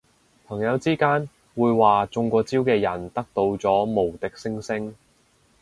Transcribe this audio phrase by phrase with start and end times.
[0.47, 4.95] 朋友之間會話中過招嘅人得到咗無敵星星